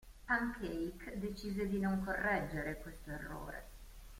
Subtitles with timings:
[0.25, 3.65] Pancake decise di non correggere questo errore.